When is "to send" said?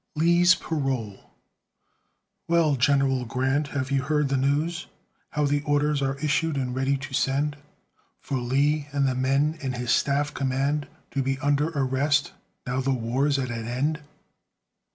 6.97-7.55